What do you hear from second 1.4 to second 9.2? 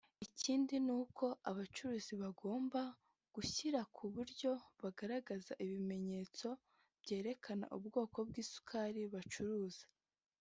abacuruzi bagomba gushyira ku buryo bugaragara ibimenyetso byerekana ubwoko bw’isukari